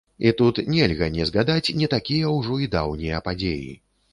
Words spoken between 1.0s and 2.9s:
не згадаць не такія ўжо і